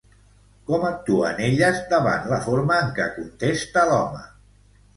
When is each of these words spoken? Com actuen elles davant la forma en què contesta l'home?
Com 0.71 0.85
actuen 0.87 1.41
elles 1.49 1.83
davant 1.93 2.27
la 2.33 2.41
forma 2.47 2.81
en 2.87 2.91
què 2.99 3.07
contesta 3.21 3.87
l'home? 3.95 4.27